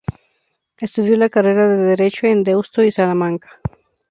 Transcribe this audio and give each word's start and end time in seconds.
Estudió 0.79 1.15
la 1.15 1.29
carrera 1.29 1.67
de 1.67 1.77
Derecho 1.83 2.25
en 2.25 2.41
Deusto 2.43 2.81
y 2.83 2.91
Salamanca. 2.91 3.61